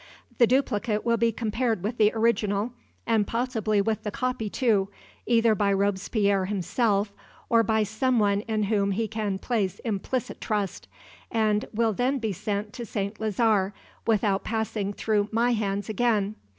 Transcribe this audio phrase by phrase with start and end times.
[0.39, 2.73] The duplicate will be compared with the original,
[3.05, 4.89] and possibly with the copy, too,
[5.27, 7.13] either by Robespierre himself,
[7.49, 10.87] or by some one in whom he can place implicit trust,
[11.29, 13.19] and will then be sent to St.
[13.19, 13.73] Lazare
[14.07, 16.33] without passing through my hands again.